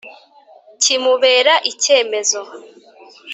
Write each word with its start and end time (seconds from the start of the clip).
Kimubera 0.81 1.53
icyemezo 1.71 2.41